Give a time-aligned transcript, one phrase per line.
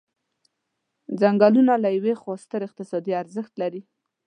[1.19, 3.81] څنګلونه له یوې خوا ستر اقتصادي ارزښت لري.